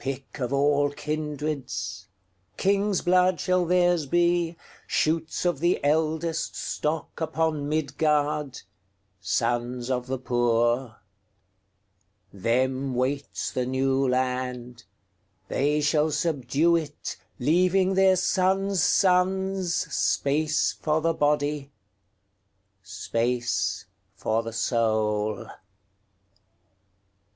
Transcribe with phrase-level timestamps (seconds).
[0.00, 2.08] Pick of all kindreds,
[2.56, 4.56] King's blood shall theirs be,
[4.88, 8.60] Shoots of the eldestStock upon Midgard,
[9.20, 10.96] Sons of the poor.
[12.32, 14.82] Them waits the New Land;
[15.46, 21.70] They shall subdue it, Leaving their sons' sonsSpace for the body,
[22.82, 23.86] Space
[24.16, 25.46] for the soul.